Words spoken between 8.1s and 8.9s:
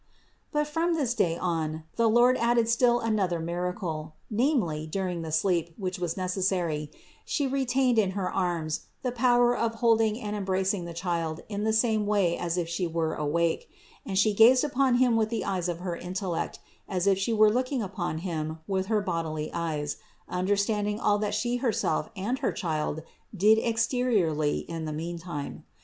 her arms